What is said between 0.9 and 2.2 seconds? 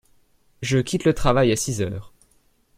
le travail à six heures.